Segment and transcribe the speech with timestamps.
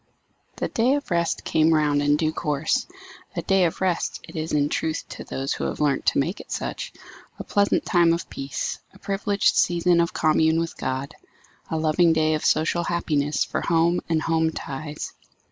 [0.55, 2.87] The day of rest came round in due course.
[3.35, 6.39] A day of rest it is in truth to those who have learnt to make
[6.39, 6.91] it such;
[7.37, 11.13] a pleasant time of peace; a privileged season of commune with God;
[11.69, 15.13] a loving day of social happiness for home and home ties.